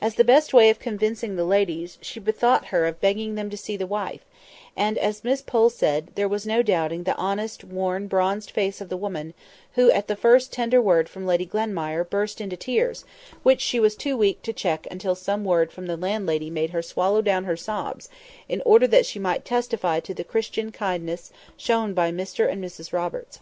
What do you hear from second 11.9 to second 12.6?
burst into